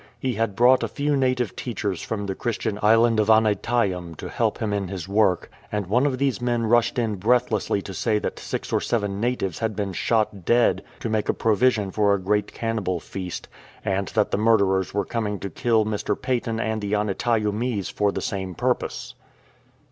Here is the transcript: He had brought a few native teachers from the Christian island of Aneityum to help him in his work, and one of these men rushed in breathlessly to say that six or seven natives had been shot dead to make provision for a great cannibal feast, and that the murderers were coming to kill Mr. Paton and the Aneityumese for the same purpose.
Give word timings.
He 0.17 0.33
had 0.33 0.55
brought 0.55 0.81
a 0.81 0.87
few 0.87 1.15
native 1.15 1.55
teachers 1.55 2.01
from 2.01 2.25
the 2.25 2.33
Christian 2.33 2.79
island 2.81 3.19
of 3.19 3.29
Aneityum 3.29 4.15
to 4.15 4.29
help 4.29 4.57
him 4.57 4.73
in 4.73 4.87
his 4.87 5.07
work, 5.07 5.51
and 5.71 5.85
one 5.85 6.07
of 6.07 6.17
these 6.17 6.41
men 6.41 6.65
rushed 6.65 6.97
in 6.97 7.17
breathlessly 7.17 7.83
to 7.83 7.93
say 7.93 8.17
that 8.17 8.39
six 8.39 8.73
or 8.73 8.81
seven 8.81 9.19
natives 9.21 9.59
had 9.59 9.75
been 9.75 9.93
shot 9.93 10.43
dead 10.43 10.83
to 11.01 11.09
make 11.09 11.37
provision 11.37 11.91
for 11.91 12.15
a 12.15 12.19
great 12.19 12.51
cannibal 12.51 12.99
feast, 12.99 13.47
and 13.85 14.07
that 14.15 14.31
the 14.31 14.39
murderers 14.39 14.91
were 14.91 15.05
coming 15.05 15.37
to 15.39 15.51
kill 15.51 15.85
Mr. 15.85 16.19
Paton 16.19 16.59
and 16.59 16.81
the 16.81 16.93
Aneityumese 16.93 17.91
for 17.91 18.11
the 18.11 18.21
same 18.21 18.55
purpose. 18.55 19.13